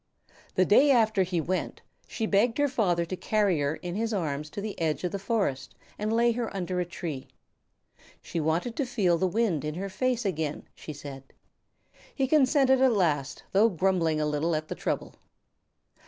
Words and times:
The 0.55 0.65
day 0.65 0.89
after 0.89 1.21
he 1.21 1.39
went, 1.39 1.83
she 2.07 2.25
begged 2.25 2.57
her 2.57 2.67
father 2.67 3.05
to 3.05 3.15
carry 3.15 3.59
her 3.59 3.75
in 3.75 3.93
his 3.93 4.15
arms 4.15 4.49
to 4.49 4.59
the 4.59 4.81
edge 4.81 5.03
of 5.03 5.11
the 5.11 5.19
forest 5.19 5.75
and 5.99 6.11
lay 6.11 6.31
her 6.31 6.51
under 6.55 6.79
a 6.79 6.85
tree. 6.85 7.27
She 8.19 8.39
wanted 8.39 8.75
to 8.77 8.85
feel 8.87 9.19
the 9.19 9.27
wind 9.27 9.63
in 9.63 9.75
her 9.75 9.89
face 9.89 10.25
again, 10.25 10.67
she 10.73 10.91
said. 10.91 11.33
He 12.15 12.25
consented 12.25 12.81
at 12.81 12.93
last, 12.93 13.43
though 13.51 13.69
grumbling 13.69 14.19
a 14.19 14.25
little 14.25 14.55
at 14.55 14.69
the 14.69 14.73
trouble. 14.75 15.13